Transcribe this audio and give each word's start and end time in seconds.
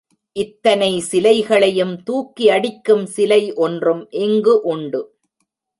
இத்தனை 0.35 0.99
சிலைகளையும் 0.99 1.93
தூக்கி 2.03 2.49
அடிக்கும் 2.49 3.05
சிலை 3.05 3.53
ஒன்றும் 3.53 4.03
இங்கு 4.09 4.61
உண்டு. 4.61 5.01